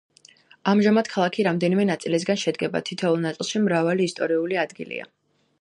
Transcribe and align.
ამჟამად 0.71 1.11
ქალაქი 1.15 1.45
რამდენიმე 1.49 1.85
ნაწილისაგან 1.91 2.41
შედგება, 2.45 2.83
თითოეულ 2.91 3.23
ნაწილში 3.29 3.63
მრავალი 3.69 4.11
ისტორიული 4.13 4.63
ადგილა. 4.67 5.11